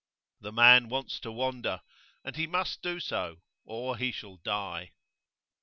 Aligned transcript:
The 0.39 0.51
man 0.51 0.89
wants 0.89 1.19
to 1.19 1.31
wander, 1.31 1.83
and 2.25 2.35
he 2.35 2.47
must 2.47 2.81
do 2.81 2.99
so, 2.99 3.43
or 3.65 3.97
he 3.97 4.11
shall 4.11 4.37
die. 4.37 4.93